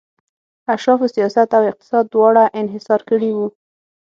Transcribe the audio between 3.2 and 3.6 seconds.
وو.